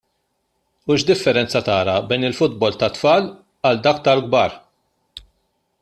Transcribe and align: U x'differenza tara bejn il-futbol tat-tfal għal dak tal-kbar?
U 0.91 0.95
x'differenza 1.01 1.61
tara 1.67 1.97
bejn 2.13 2.27
il-futbol 2.29 2.79
tat-tfal 2.85 3.29
għal 3.71 3.85
dak 3.89 4.05
tal-kbar? 4.09 4.61